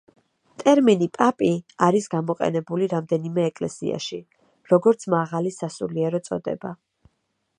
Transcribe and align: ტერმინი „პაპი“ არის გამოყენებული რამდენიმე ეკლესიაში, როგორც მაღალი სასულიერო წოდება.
ტერმინი 0.61 1.07
„პაპი“ 1.17 1.49
არის 1.87 2.07
გამოყენებული 2.13 2.87
რამდენიმე 2.95 3.45
ეკლესიაში, 3.51 4.19
როგორც 4.73 5.07
მაღალი 5.17 5.55
სასულიერო 5.59 6.25
წოდება. 6.31 6.73